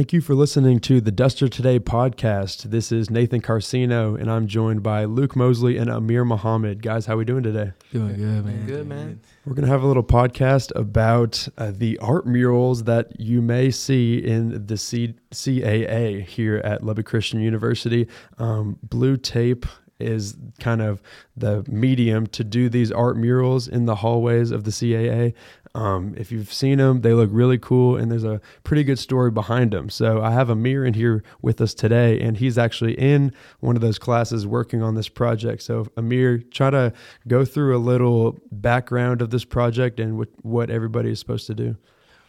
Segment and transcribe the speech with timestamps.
[0.00, 2.70] Thank you for listening to the Duster Today podcast.
[2.70, 6.80] This is Nathan Karseno, and I'm joined by Luke Mosley and Aamer Muhammad.
[6.80, 7.72] Guys, how are we doing today?
[7.92, 8.66] Doing good, man.
[8.66, 9.20] Good, man.
[9.44, 13.70] We're going to have a little podcast about uh, the art murals that you may
[13.70, 18.08] see in the C- CAA here at Lubbock Christian University.
[18.38, 19.66] Um, blue tape
[20.00, 21.02] is kind of
[21.36, 25.34] the medium to do these art murals in the hallways of the CAA.
[25.74, 29.30] Um, if you've seen them, they look really cool, and there's a pretty good story
[29.30, 29.88] behind them.
[29.88, 33.82] So I have Aamer in here with us today, and he's actually in one of
[33.82, 35.62] those classes working on this project.
[35.62, 36.92] So Aamer, try to
[37.28, 41.54] go through a little background of this project and what, what everybody is supposed to
[41.54, 41.76] do.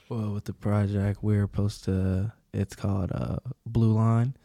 [0.08, 2.34] Well, with the project, we're supposed to.
[2.54, 4.36] It's called uh, Blue Line,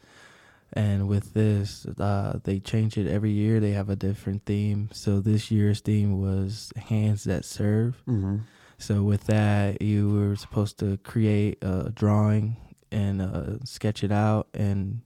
[0.73, 3.59] and with this, uh, they change it every year.
[3.59, 4.91] They have a different theme.
[4.93, 8.01] So this year's theme was hands that serve.
[8.07, 8.37] Mm-hmm.
[8.79, 12.57] So with that, you were supposed to create a drawing
[12.93, 15.01] and uh, sketch it out, and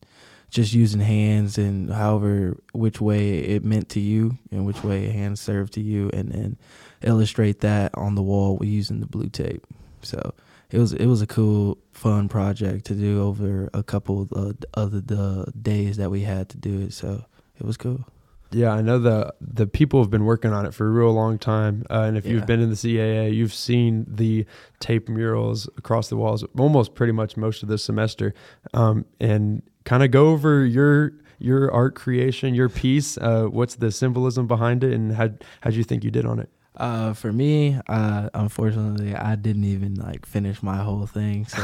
[0.50, 5.40] just using hands and however which way it meant to you and which way hands
[5.40, 6.58] served to you, and then
[7.02, 9.64] illustrate that on the wall using the blue tape.
[10.02, 10.34] So
[10.70, 15.00] it was it was a cool, fun project to do over a couple of other
[15.00, 16.92] the days that we had to do it.
[16.92, 17.24] So
[17.58, 18.04] it was cool.
[18.52, 21.38] Yeah, I know the the people have been working on it for a real long
[21.38, 21.84] time.
[21.90, 22.32] Uh, and if Yeah.
[22.32, 24.44] you've been in the CAA, you've seen the
[24.80, 28.34] tape murals across the walls almost pretty much most of this semester.
[28.74, 33.16] Um, and kind of go over your your art creation, your piece.
[33.16, 35.30] Uh, what's the symbolism behind it, and how
[35.62, 36.48] how'd you think you did on it?
[36.76, 41.44] Uh, for me, uh, unfortunately, I didn't even like finish my whole thing.
[41.46, 41.62] So,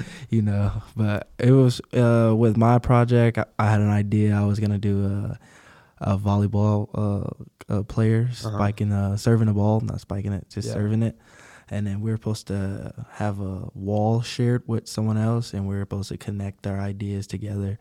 [0.30, 3.38] you know, but it was uh, with my project.
[3.38, 4.34] I, I had an idea.
[4.34, 5.38] I was gonna do a,
[6.02, 8.50] a volleyball uh, uh, player Uh-huh.
[8.56, 10.74] spiking, uh, serving the ball, not spiking it, just Yeah.
[10.74, 11.16] serving it.
[11.70, 15.74] And then we are supposed to have a wall shared with someone else, and we
[15.76, 17.78] are supposed to connect our ideas together.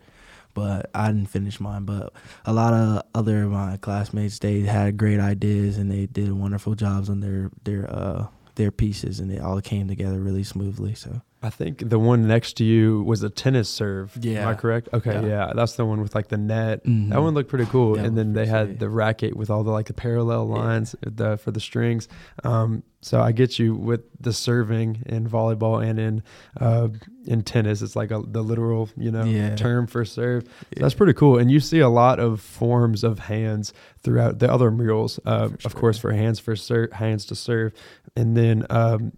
[0.53, 1.85] But I didn't finish mine.
[1.85, 2.13] But
[2.45, 6.75] a lot of other of my classmates, they had great ideas and they did wonderful
[6.75, 10.93] jobs on their their uh their pieces, and it all came together really smoothly.
[10.93, 14.15] So I think the one next to you was a tennis serve.
[14.21, 14.41] Yeah.
[14.43, 14.89] Am I correct?
[14.93, 15.25] Okay, yeah.
[15.47, 15.53] Yeah.
[15.55, 16.83] that's the one with like the net.
[16.85, 17.09] Mhm.
[17.09, 17.95] That one looked pretty cool.
[17.95, 18.79] That and then they had sweet.
[18.79, 20.55] the racket with all the like the parallel Yeah.
[20.63, 22.07] lines the, for the strings.
[22.43, 26.23] Um, so I get you with the serving in volleyball and in
[26.59, 26.89] uh,
[27.25, 27.81] in tennis.
[27.81, 29.55] It's like a, the literal you know Yeah.
[29.55, 30.43] term for serve.
[30.43, 30.49] So
[30.83, 31.39] that's pretty cool.
[31.39, 33.73] And you see a lot of forms of hands
[34.03, 35.19] throughout the other murals.
[35.25, 37.73] Uh, For Of course, for hands for ser- hands to serve,
[38.15, 38.65] and then.
[38.69, 39.13] Um,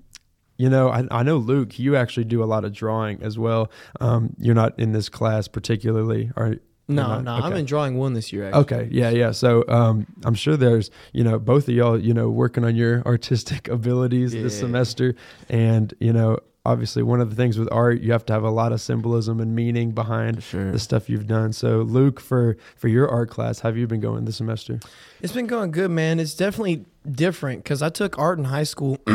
[0.57, 1.79] you know, I, I know Luke.
[1.79, 3.71] You actually do a lot of drawing as well.
[3.99, 6.55] Um, you're not in this class particularly, are
[6.87, 8.47] No, no, I'm in drawing one this year.
[8.47, 8.61] Actually.
[8.61, 9.31] Okay, yeah, yeah.
[9.31, 13.01] So um, I'm sure there's, you know, both of y'all, you know, working on your
[13.05, 15.15] artistic abilities this semester,
[15.49, 18.49] and you know, obviously, one of the things with art, you have to have a
[18.49, 20.71] lot of symbolism and meaning behind sure.
[20.71, 21.53] the stuff you've done.
[21.53, 24.79] So, Luke, for for your art class, how have you been going this semester?
[25.21, 26.19] It's been going good, man.
[26.19, 28.99] It's definitely different because I took art in high school,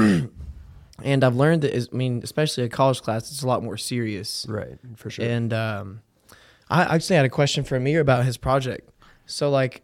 [1.02, 1.74] and I've learned that.
[1.74, 4.46] is- I mean, especially a college class, it's a lot more serious.
[4.48, 5.24] Right, for sure.
[5.24, 6.00] And um,
[6.68, 8.90] I actually had a question for Aamer about his project.
[9.26, 9.82] So like,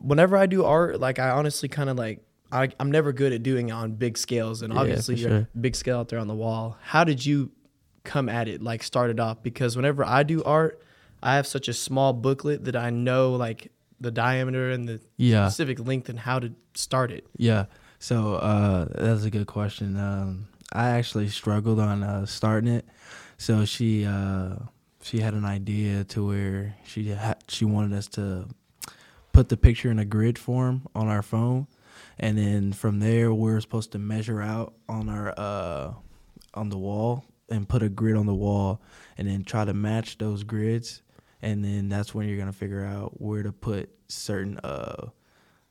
[0.00, 2.22] whenever I do art, like I honestly kind of like
[2.52, 5.28] I, I'm never good at doing it on big scales, and Yeah, obviously for you
[5.28, 5.48] have sure.
[5.60, 6.76] big scale out there on the wall.
[6.82, 7.52] How did you
[8.04, 8.62] come at it?
[8.62, 9.42] Like start it off?
[9.42, 10.82] Because whenever I do art,
[11.22, 13.70] I have such a small booklet that I know like
[14.00, 15.46] the diameter and the yeah.
[15.48, 17.26] specific length and how to start it.
[17.36, 17.66] Yeah.
[18.02, 19.98] So uh, that's a good question.
[19.98, 22.86] Um, I actually struggled on uh, starting it.
[23.36, 24.56] So she uh,
[25.02, 28.48] she had an idea to where she ha- she wanted us to
[29.32, 31.66] put the picture in a grid form on our phone,
[32.18, 35.92] and then from there we are supposed to measure out on our uh,
[36.54, 38.80] on the wall and put a grid on the wall,
[39.18, 41.02] and then try to match those grids,
[41.42, 45.06] and then that's when you're gonna figure out where to put certain uh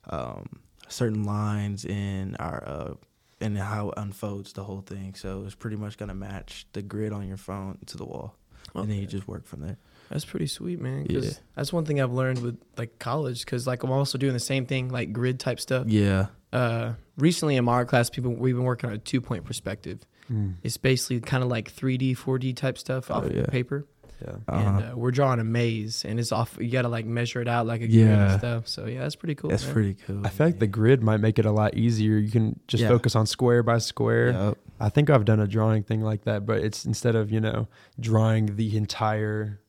[0.10, 0.60] um
[0.90, 2.94] certain lines in our uh
[3.42, 5.16] and how it unfolds the whole thing.
[5.16, 8.36] So it's pretty much gonna match the grid on your phone to the wall,
[8.76, 9.78] and then you just work from there.
[10.10, 11.06] That's pretty sweet, man.
[11.10, 11.30] Yeah.
[11.56, 13.46] that's one thing I've learned with like college.
[13.46, 15.86] Because like I'm also doing the same thing, like grid type stuff.
[15.88, 19.46] Yeah, uh, recently in my art class, people we've been working on a two point
[19.46, 20.00] perspective.
[20.30, 23.42] Mm, It's basically kind of like 3D, 4D type stuff off Oh, yeah.
[23.42, 23.86] of paper,
[24.22, 24.36] yeah.
[24.48, 26.58] and uh we're drawing a maze, and it's off.
[26.60, 28.32] You gotta like measure it out like a grid Yeah.
[28.32, 28.68] and stuff.
[28.68, 29.50] So yeah, that's pretty cool.
[29.50, 29.74] that's man.
[29.74, 30.26] pretty cool.
[30.26, 32.18] I feel like the grid might make it a lot easier.
[32.18, 32.90] You can just Yeah.
[32.90, 34.32] focus on square by square.
[34.32, 34.58] Yep.
[34.80, 37.68] I think I've done a drawing thing like that, but it's instead of, you know,
[38.00, 39.60] drawing the entire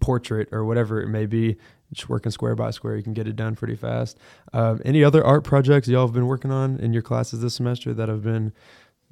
[0.00, 1.56] portrait or whatever it may be,
[1.92, 4.18] just working square by square, you can get it done pretty fast.
[4.52, 7.92] Um, any other art projects y'all have been working on in your classes this semester
[7.94, 8.52] that have been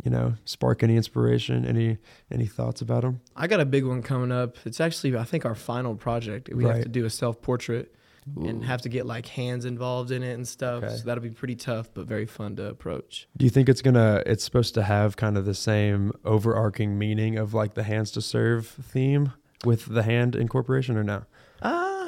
[0.04, 1.64] you know, spark any inspiration?
[1.64, 1.98] Any
[2.30, 3.20] any thoughts about them?
[3.36, 4.56] I got a big one coming up.
[4.64, 6.50] It's actually I think our final project.
[6.52, 7.94] We have to do a self portrait
[8.36, 10.84] and have to get like hands involved in it and stuff.
[10.84, 10.96] Okay.
[10.96, 13.28] So that'll be pretty tough, but very fun to approach.
[13.36, 14.22] Do you think it's gonna?
[14.26, 18.22] It's supposed to have kind of the same overarching meaning of like the hands to
[18.22, 19.32] serve theme
[19.64, 21.24] with the hand incorporation, or no?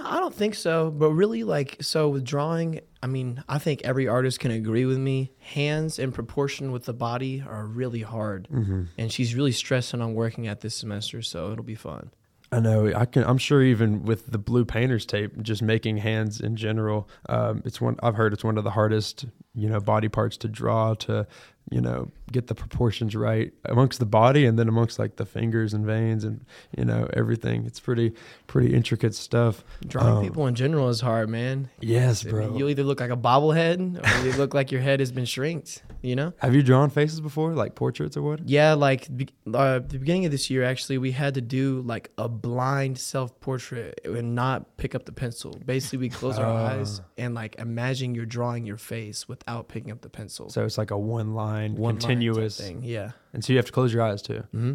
[0.04, 4.08] I don't think so, but really, like, so with drawing, I mean, I think every
[4.08, 5.32] artist can agree with me.
[5.38, 8.82] Hands in proportion with the body are really hard, Mm-hmm.
[8.98, 12.10] and she's really stressing on working at this semester, so it'll be fun.
[12.54, 12.92] I know.
[12.94, 13.24] I can.
[13.24, 17.80] I'm sure even with the blue painter's tape, just making hands in general, um, it's
[17.80, 17.96] one.
[18.02, 21.26] I've heard it's one of the hardest, you know, body parts to draw to,
[21.70, 25.72] you know, get the proportions right amongst the body and then amongst like the fingers
[25.74, 26.44] and veins and
[26.76, 27.64] you know everything.
[27.66, 28.12] It's pretty
[28.46, 29.64] pretty intricate stuff.
[29.86, 31.68] Drawing Um, people in general is hard, man.
[31.80, 32.56] Yes, I mean, bro.
[32.58, 33.78] you either look like a bobblehead
[34.22, 35.82] or you look like your head has been shrinked.
[36.02, 36.32] You know?
[36.38, 38.48] Have you drawn faces before, like portraits or what?
[38.48, 39.06] Yeah, like
[39.54, 43.38] uh, the beginning of this year, actually, we had to do like a blind self
[43.40, 45.56] portrait and not pick up the pencil.
[45.64, 46.70] Basically, we close our Ah.
[46.72, 50.48] eyes and like imagine you're drawing your face without picking up the pencil.
[50.50, 52.82] So it's like a one line, line continuous thing.
[52.82, 53.12] Yeah.
[53.32, 54.42] and so you have to close your eyes too.
[54.52, 54.74] hmm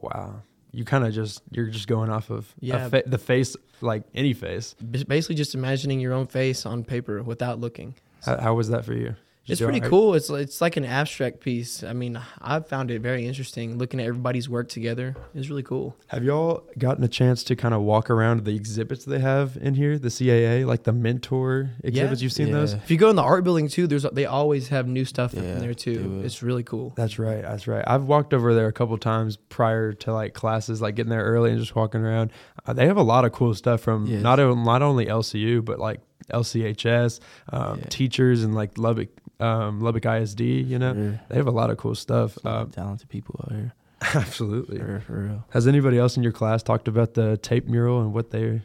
[0.00, 0.42] Wow.
[0.72, 2.88] You kind of just you're just going off of Yeah.
[2.88, 4.74] fa- the face, like any face.
[5.08, 7.94] Basically, just imagining your own face on paper without looking.
[8.24, 9.14] How, how was that for you?
[9.48, 10.14] It's pretty cool.
[10.14, 11.84] It's it's like an abstract piece.
[11.84, 15.14] I mean, I found it very interesting looking at everybody's work together.
[15.34, 15.96] It's really cool.
[16.08, 19.74] Have y'all gotten a chance to kind of walk around the exhibits they have in
[19.74, 22.20] here, the CAA, like the mentor exhibits?
[22.20, 22.24] Yeah.
[22.24, 22.72] You've seen those?
[22.72, 25.42] If you go in the art building too, there's they always have new stuff Yeah,
[25.42, 26.22] in there too.
[26.24, 26.92] It's really cool.
[26.96, 27.42] That's right.
[27.42, 27.84] That's right.
[27.86, 31.50] I've walked over there a couple times prior to like classes, like getting there early
[31.50, 32.32] and just walking around.
[32.66, 34.22] Uh, they have a lot of cool stuff from Yes.
[34.22, 36.00] not not only LCU but like
[36.32, 37.20] LCHS,
[37.52, 37.84] um, Yeah.
[37.88, 39.08] teachers and like Lubbock
[39.40, 40.40] um, Lubbock ISD.
[40.40, 42.38] You know, For- they have a lot of cool stuff.
[42.44, 43.74] Uh, talented people out here.
[44.14, 44.78] absolutely.
[44.78, 45.44] For, for real.
[45.50, 48.62] Has anybody else in your class talked about the tape mural and what they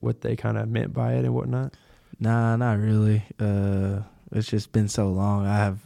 [0.00, 1.72] what they kind of meant by it and whatnot?
[2.20, 3.22] Nah, not really.
[3.40, 4.00] Uh,
[4.32, 5.46] it's just been so long.
[5.46, 5.78] I have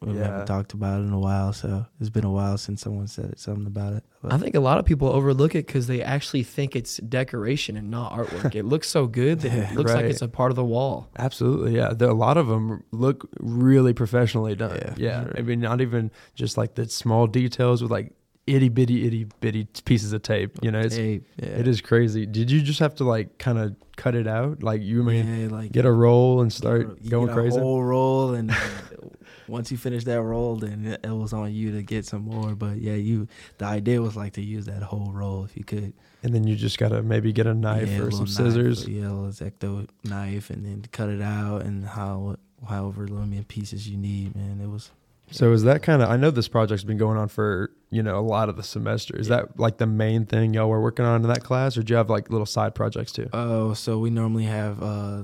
[0.00, 0.24] we Yeah.
[0.24, 3.38] haven't talked about it in a while, so it's been a while since someone said
[3.38, 4.04] something about it.
[4.22, 7.76] But I think a lot of people overlook it because they actually think it's decoration
[7.76, 8.54] and not artwork.
[8.54, 11.08] it looks so good that it looks like it's a part of the wall.
[11.18, 11.92] Absolutely, yeah.
[11.94, 14.76] There, a lot of them look really professionally done.
[14.76, 15.34] Yeah, Yeah, sure.
[15.38, 18.12] I mean, not even just like the small details with like
[18.46, 20.56] itty bitty itty bitty pieces of tape.
[20.62, 21.46] You know, it's Hey, yeah.
[21.48, 22.26] it is crazy.
[22.26, 24.62] Did you just have to like kind of cut it out?
[24.62, 27.40] Like you mean yeah, like get a roll and get start a- going get a
[27.40, 27.58] crazy?
[27.58, 28.56] whole roll, and then
[29.48, 32.54] once you finish that roll, then it was on you to get some more.
[32.54, 33.28] But yeah, you
[33.58, 35.92] the idea was like to use that whole roll if you could.
[36.22, 38.52] and then you just gotta maybe get a knife Yeah, a or some little knife,
[38.54, 38.88] scissors.
[38.88, 42.36] yeah, a little X-Acto knife, and then cut it out and how
[42.68, 44.34] however many pieces you need.
[44.34, 44.90] Man, it was
[45.30, 46.08] So is that kind of?
[46.10, 49.16] I know this project's been going on for you know a lot of the semester.
[49.16, 49.36] Is Yeah.
[49.42, 51.96] that like the main thing y'all were working on in that class, or do you
[51.96, 53.28] have like little side projects too?
[53.32, 55.22] Oh, so we normally have uh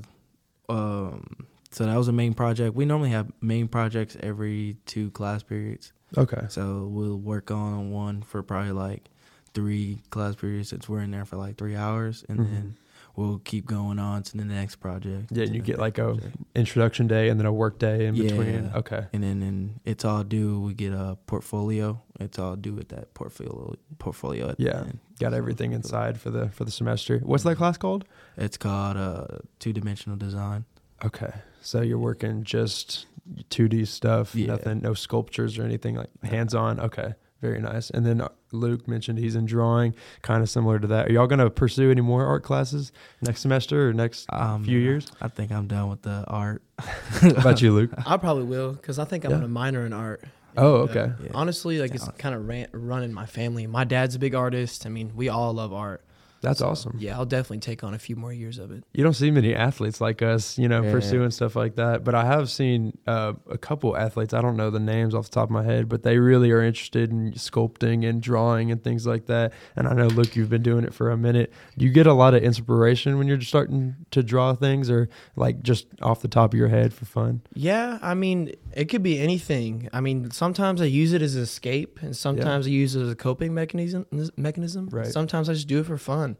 [0.68, 2.74] um so that was a main project.
[2.76, 5.92] We normally have main projects every two class periods.
[6.16, 6.46] Okay.
[6.48, 9.08] So we'll work on one for probably like
[9.54, 12.50] three class periods since we're in there for like three hours and Mhm.
[12.50, 12.76] then
[13.16, 15.30] we'll keep going on to the next project.
[15.30, 16.36] Yeah, and you get like next a project.
[16.54, 18.70] introduction day and then a work day in between.
[18.74, 19.06] Okay.
[19.12, 22.00] and then and it's all due we get a portfolio.
[22.20, 24.80] It's all due with that portfolio portfolio at the Yeah.
[24.80, 24.98] end.
[25.20, 27.18] Got everything inside for the for the semester.
[27.18, 28.04] What's that class called?
[28.36, 29.26] It's called uh
[29.58, 30.64] two dimensional design.
[31.04, 31.32] Okay.
[31.60, 33.06] So you're working just
[33.50, 34.48] 2D stuff, Yeah.
[34.48, 36.80] nothing, no sculptures or anything like hands on.
[36.80, 37.14] Okay.
[37.40, 37.90] Very nice.
[37.90, 41.08] And then uh, Luke mentioned he's in drawing, kind of similar to that.
[41.08, 44.78] Are y'all going to pursue any more art classes next semester or next Um, few
[44.78, 45.08] years?
[45.20, 46.62] I think I'm done with the art.
[46.78, 47.90] How about you, Luke?
[48.06, 49.38] I probably will because I think I'm Yeah.
[49.38, 50.22] going to minor in art.
[50.56, 51.12] Oh, And, uh, okay.
[51.24, 51.30] Yeah.
[51.34, 53.66] Honestly, like it's kind of ran, run in my family.
[53.66, 54.86] My dad's a big artist.
[54.86, 56.04] I mean, we all love art.
[56.42, 56.96] That's So, awesome.
[56.98, 58.84] Yeah, I'll definitely take on a few more years of it.
[58.92, 60.90] You don't see many athletes like us, you know, Yeah.
[60.92, 62.02] pursuing stuff like that.
[62.04, 64.34] But I have seen uh, a couple athletes.
[64.34, 66.60] I don't know the names off the top of my head, but they really are
[66.62, 69.52] interested in sculpting and drawing and things like that.
[69.76, 71.52] And I know, Luke, you've been doing it for a minute.
[71.78, 75.08] Do you get a lot of inspiration when you're just starting to draw things, or
[75.36, 77.42] like just off the top of your head for fun?
[77.54, 79.88] Yeah, I mean, it could be anything.
[79.92, 83.10] I mean, sometimes I use it as an escape, and sometimes I use it as
[83.10, 84.06] a coping mechanism.
[84.36, 84.88] Mechanism.
[84.90, 85.06] Right.
[85.06, 86.31] Sometimes I just do it for fun.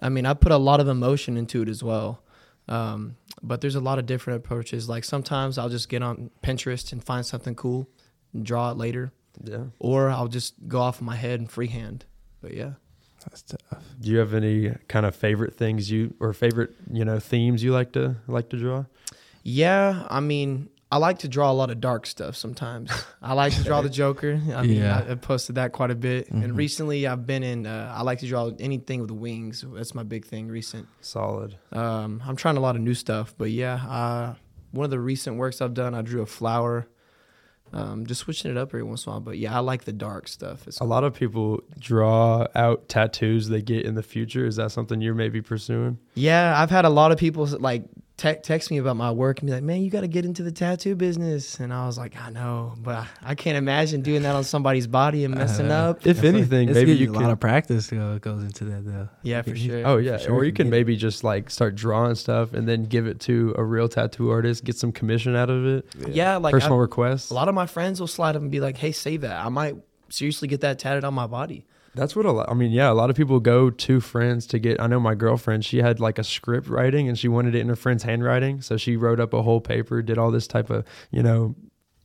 [0.00, 2.22] I mean, I put a lot of emotion into it as well.
[2.68, 4.88] Um, but there's a lot of different approaches.
[4.88, 7.88] Like sometimes I'll just get on Pinterest and find something cool,
[8.34, 9.10] and draw it later,
[9.42, 9.64] Yeah.
[9.78, 12.04] or I'll just go off my head and freehand.
[12.42, 12.72] But yeah.
[13.24, 13.82] That's tough.
[14.00, 17.72] Do you have any kind of favorite things you or favorite you know themes you
[17.72, 18.84] like to like to draw?
[19.42, 22.90] Yeah, I mean, I like to draw a lot of dark stuff sometimes.
[23.20, 24.40] I like to draw the Joker.
[24.54, 25.04] I mean, Yeah.
[25.06, 26.30] I, I posted that quite a bit.
[26.30, 26.56] And Mhm.
[26.56, 27.66] recently, I've been in.
[27.66, 29.64] Uh, I like to draw anything with wings.
[29.74, 30.48] That's my big thing.
[30.48, 30.88] Recent.
[31.02, 31.56] Solid.
[31.72, 34.34] Um, I'm trying a lot of new stuff, but yeah, uh,
[34.70, 36.88] one of the recent works I've done, I drew a flower.
[37.70, 39.92] Um, just switching it up every once in a while, but yeah, I like the
[39.92, 40.66] dark stuff.
[40.66, 44.46] It's A lot of people draw out tattoos they get in the future.
[44.46, 45.98] Is that something you're maybe pursuing?
[46.14, 47.84] Yeah, I've had a lot of people like
[48.18, 50.42] te- text me about my work and be like, "Man, you got to get into
[50.42, 54.20] the tattoo business." And I was like, "I know, but I, I can't imagine doing
[54.24, 57.22] that on somebody's body and messing Uh, up." If anything, maybe you a can.
[57.22, 59.08] lot of practice go, goes into that though.
[59.22, 59.86] Yeah, for sure.
[59.86, 62.68] Oh yeah, sure or you can can get- maybe just like start drawing stuff and
[62.68, 65.86] then give it to a real tattoo artist, get some commission out of it.
[66.08, 67.30] yeah, like Personal I- requests.
[67.30, 69.44] a lot of my friends will slide up and be like, "Hey, save that.
[69.44, 69.76] I might
[70.10, 71.64] seriously get that tatted on my body."
[71.98, 72.48] That's what a lot.
[72.48, 74.80] I mean, yeah, a lot of people go to friends to get.
[74.80, 75.64] I know my girlfriend.
[75.64, 78.76] She had like a script writing, and she wanted it in her friend's handwriting, so
[78.76, 81.56] she wrote up a whole paper, did all this type of you know,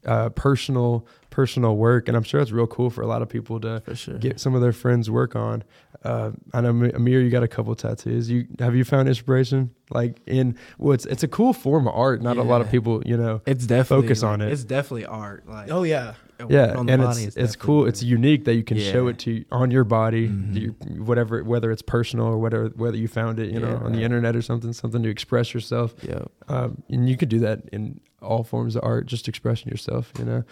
[0.05, 3.59] uh, personal personal work, and I'm sure it's real cool for a lot of people
[3.61, 4.17] to sure.
[4.17, 5.63] get some of their friends' work on.
[6.03, 8.29] Uh, I know Aamer, you got a couple tattoos.
[8.29, 12.21] You have you found inspiration like in well, it's it's a cool form of art.
[12.21, 13.41] Not a lot of people, you know.
[13.45, 14.51] it's definitely focus on it.
[14.51, 15.47] It's definitely art.
[15.47, 16.15] Like Oh yeah,
[16.49, 17.85] Yeah, and it's it's, definitely cool.
[17.87, 20.61] It's unique that you can show it to on your body, Mhm.
[20.61, 23.91] your, whatever whether it's personal or whether whether you found it, you know, Yeah, on
[23.93, 25.93] the internet or something, something to express yourself.
[26.01, 26.23] yeah.
[26.47, 30.11] Um, and you could do that in all forms of art, just expressing yourself.
[30.19, 30.43] You know,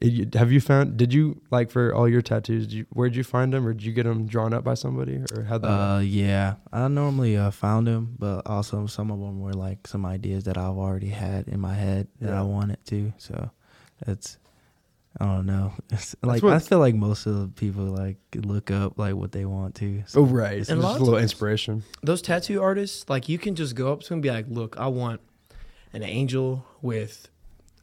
[0.00, 0.96] It- have you found?
[0.96, 2.72] Did you like for all your tattoos?
[2.72, 5.42] You, where'd you find them, or did you get them drawn up by somebody, or
[5.42, 5.56] how?
[5.58, 6.54] Uh, yeah.
[6.72, 10.56] I normally uh, found them, but also some of them were like some ideas that
[10.56, 12.40] I've already had in my head that Yeah.
[12.40, 13.12] I wanted to.
[13.18, 13.50] So
[14.06, 14.38] it's
[15.20, 15.72] I don't know.
[15.92, 19.44] It's like I feel like most of the people like look up like what they
[19.44, 20.02] want to.
[20.06, 21.82] So oh right, it's And a just a little times- inspiration.
[22.02, 24.76] those tattoo artists, like you can just go up to them and be like, "Look,
[24.78, 25.20] I want
[25.92, 27.28] an angel with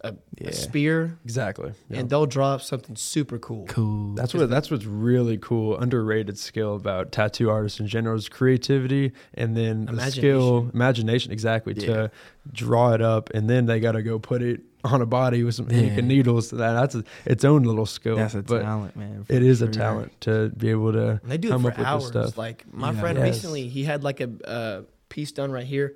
[0.03, 0.49] a, Yeah.
[0.49, 1.73] a spear," Exactly.
[1.89, 3.65] and they'll draw up something super cool.
[3.67, 4.15] cool.
[4.15, 9.11] That's what that's what's really cool, underrated skill about tattoo artists in general is creativity
[9.33, 10.71] and then the skill, Imagination.
[10.75, 11.85] imagination exactly Yeah.
[11.85, 12.11] to
[12.51, 15.53] draw it up and then they got to go put it on a body with
[15.53, 16.49] some ink and needles.
[16.49, 18.15] That that's a, its own little skill.
[18.15, 19.25] That's a but talent, man.
[19.29, 21.69] It is for is a talent to be able to And they do come it
[21.69, 22.01] up for with hours.
[22.11, 22.37] this stuff.
[22.39, 22.99] Like my Yeah.
[22.99, 23.27] friend Yes.
[23.35, 25.93] recently, he had like a uh, piece done right here.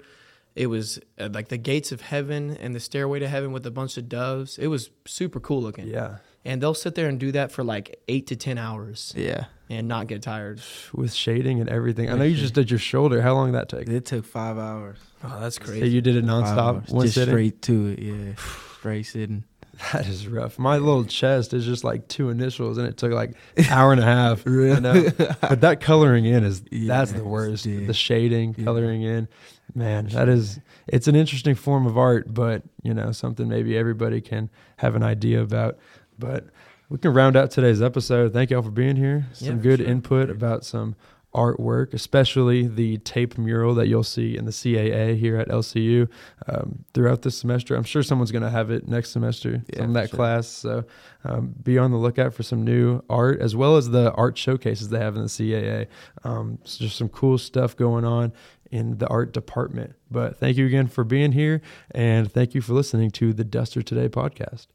[0.55, 3.71] It was uh, like the gates of heaven and the stairway to heaven with a
[3.71, 4.57] bunch of doves.
[4.57, 5.88] It was super cool looking.
[5.88, 9.45] Yeah, And they'll sit there and do that for like eight to ten hours Yeah.
[9.69, 10.62] and not get tired.
[10.93, 12.09] with shading and everything.
[12.09, 13.21] I know you just did your shoulder.
[13.21, 13.89] How long did that take?
[13.89, 14.97] It took five hours.
[15.25, 15.89] Oh, that's So crazy.
[15.89, 17.33] you did it Five nonstop, one just sitting.
[17.33, 18.00] straight to it.
[18.00, 18.33] Yeah.
[18.79, 19.43] straight sitting.
[19.91, 20.57] That is rough.
[20.57, 24.00] My little chest is just like two initials, and it took like an hour and
[24.00, 24.45] a half.
[24.45, 25.09] You know?
[25.41, 27.65] but that coloring in is that's the worst.
[27.65, 27.85] yeah.
[27.85, 28.63] The shading, Yeah.
[28.63, 29.27] coloring in,
[29.74, 34.22] man, that is it's an interesting form of art, but you know something maybe everybody
[34.22, 35.77] can have an idea about.
[36.17, 36.48] But
[36.89, 38.31] we can round out today's episode.
[38.34, 39.25] Thank y'all for being here.
[39.34, 39.88] Some for good sure.
[39.88, 40.95] input about some
[41.34, 46.07] artwork, especially the tape mural that you'll see in the CAA here at LCU
[46.48, 47.75] um, throughout this semester.
[47.75, 50.15] I'm sure someone's going to have it next semester Yeah, from that sure.
[50.15, 50.48] class.
[50.48, 50.86] So
[51.25, 54.88] um, be on the lookout for some new art as well as the art showcases
[54.89, 55.88] they have in the CAA.
[56.24, 58.31] Um, it's just some cool stuff going on
[58.72, 59.95] in the art department.
[60.10, 63.81] But thank you again for being here and thank you for listening to the Duster
[63.81, 64.67] Today podcast.